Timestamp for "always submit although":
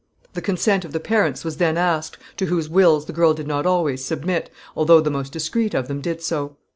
3.67-4.99